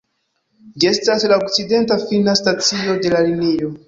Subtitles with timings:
[0.83, 3.71] Ĝi estas la okcidenta fina stacio de la linio.